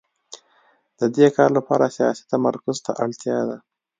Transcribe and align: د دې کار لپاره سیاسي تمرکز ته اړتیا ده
د 0.99 1.01
دې 1.15 1.27
کار 1.37 1.49
لپاره 1.57 1.93
سیاسي 1.97 2.23
تمرکز 2.31 2.77
ته 2.85 2.91
اړتیا 3.03 3.37
ده 3.49 3.57